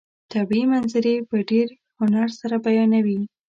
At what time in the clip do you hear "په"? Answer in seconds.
1.29-1.37